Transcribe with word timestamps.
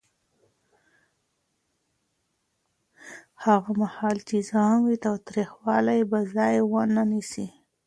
هغه 3.45 3.71
مهال 3.81 4.17
چې 4.27 4.35
زغم 4.49 4.79
وي، 4.85 4.95
تاوتریخوالی 5.05 6.01
به 6.09 6.19
ځای 6.33 6.55
ونه 6.71 7.03
نیسي. 7.11 7.47